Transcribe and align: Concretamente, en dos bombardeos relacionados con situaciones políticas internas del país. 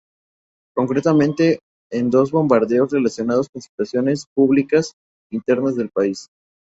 Concretamente, 0.75 1.59
en 1.91 2.09
dos 2.09 2.31
bombardeos 2.31 2.89
relacionados 2.91 3.47
con 3.53 3.61
situaciones 3.61 4.25
políticas 4.33 4.93
internas 5.29 5.75
del 5.75 5.91
país. 5.91 6.25